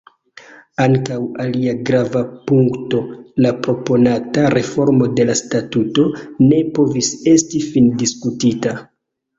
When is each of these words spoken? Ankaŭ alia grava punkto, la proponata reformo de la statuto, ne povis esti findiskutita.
Ankaŭ 0.85 1.17
alia 1.43 1.75
grava 1.89 2.23
punkto, 2.51 3.03
la 3.47 3.53
proponata 3.67 4.47
reformo 4.57 5.13
de 5.21 5.29
la 5.33 5.37
statuto, 5.45 6.11
ne 6.49 6.65
povis 6.81 7.17
esti 7.37 7.65
findiskutita. 7.73 8.79